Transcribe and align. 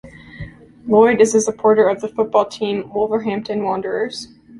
Lloyd 0.87 1.21
is 1.21 1.35
a 1.35 1.41
supporter 1.41 1.87
of 1.87 2.01
the 2.01 2.07
football 2.07 2.45
team 2.45 2.91
Wolverhampton 2.91 3.63
Wanderers. 3.63 4.29